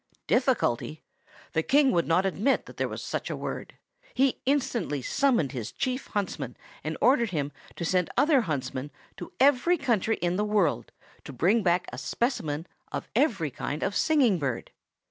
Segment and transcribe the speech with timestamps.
[0.25, 1.03] Difficulty?
[1.53, 3.75] The King would not admit that there was such a word.
[4.15, 9.77] He instantly summoned his Chief Huntsman, and ordered him to send other huntsmen to every
[9.77, 10.91] country in the world,
[11.25, 14.71] to bring back a specimen of every kind of singing bird.